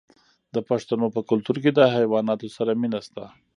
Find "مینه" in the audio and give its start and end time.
2.81-2.99